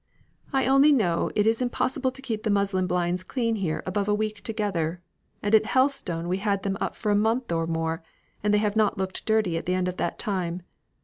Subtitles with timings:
[0.51, 4.15] "I only know it is impossible to keep the muslin blinds clean here above a
[4.15, 4.99] week together;
[5.43, 8.01] and at Helstone we have had them up for a month or more,
[8.43, 10.63] and they have not looked dirty at the end of that time.